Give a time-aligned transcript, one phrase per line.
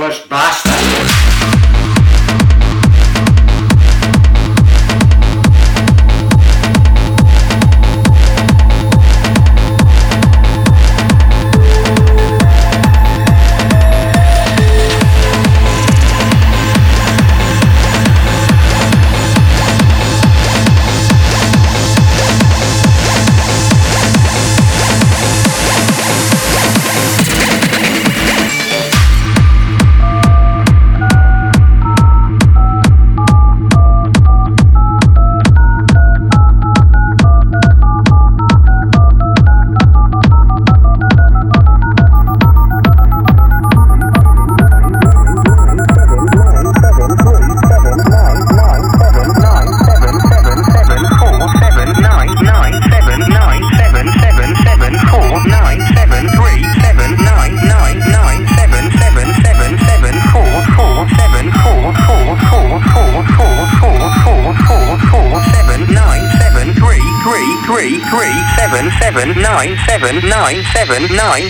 [0.00, 0.10] tone.
[0.10, 0.49] Useless